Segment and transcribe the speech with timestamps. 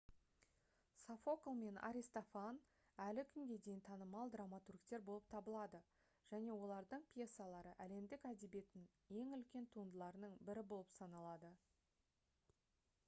[1.01, 2.55] софокл мен аристофан
[3.03, 5.81] әлі күнге дейін танымал драматургтер болып табылады
[6.31, 8.87] және олардың пьесалары әлемдік әдебиеттің
[9.21, 11.53] ең үлкен туындыларының бірі болып саналады